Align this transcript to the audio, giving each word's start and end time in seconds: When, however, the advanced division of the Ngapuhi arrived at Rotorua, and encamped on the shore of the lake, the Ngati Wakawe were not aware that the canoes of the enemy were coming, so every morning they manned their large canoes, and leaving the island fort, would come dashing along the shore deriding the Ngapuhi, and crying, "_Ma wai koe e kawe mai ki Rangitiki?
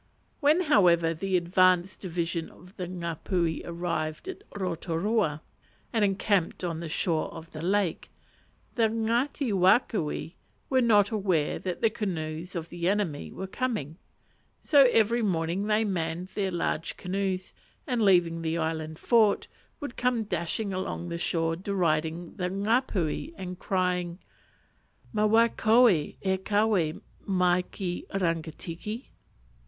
When, 0.39 0.61
however, 0.61 1.13
the 1.13 1.37
advanced 1.37 2.01
division 2.01 2.49
of 2.49 2.75
the 2.75 2.87
Ngapuhi 2.87 3.61
arrived 3.65 4.27
at 4.27 4.41
Rotorua, 4.55 5.43
and 5.93 6.03
encamped 6.03 6.63
on 6.63 6.79
the 6.79 6.89
shore 6.89 7.31
of 7.31 7.51
the 7.51 7.61
lake, 7.61 8.09
the 8.73 8.89
Ngati 8.89 9.53
Wakawe 9.53 10.33
were 10.71 10.81
not 10.81 11.11
aware 11.11 11.59
that 11.59 11.81
the 11.81 11.91
canoes 11.91 12.55
of 12.55 12.69
the 12.69 12.89
enemy 12.89 13.31
were 13.31 13.45
coming, 13.45 13.99
so 14.59 14.85
every 14.91 15.21
morning 15.21 15.67
they 15.67 15.83
manned 15.83 16.29
their 16.29 16.49
large 16.49 16.97
canoes, 16.97 17.53
and 17.85 18.01
leaving 18.01 18.41
the 18.41 18.57
island 18.57 18.97
fort, 18.97 19.47
would 19.79 19.97
come 19.97 20.23
dashing 20.23 20.73
along 20.73 21.09
the 21.09 21.19
shore 21.19 21.55
deriding 21.55 22.37
the 22.37 22.49
Ngapuhi, 22.49 23.35
and 23.37 23.59
crying, 23.59 24.17
"_Ma 25.13 25.29
wai 25.29 25.49
koe 25.49 25.89
e 25.89 26.17
kawe 26.43 26.99
mai 27.27 27.61
ki 27.71 28.07
Rangitiki? 28.11 29.05